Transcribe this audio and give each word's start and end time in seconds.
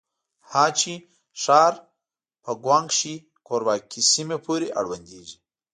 هه 0.51 0.65
چه 0.79 0.93
ښار 1.41 1.73
په 2.43 2.51
ګوانګ 2.63 2.89
شي 2.99 3.13
کورواکې 3.47 4.01
سيمې 4.11 4.37
پورې 4.45 4.67
اړونديږي. 4.79 5.37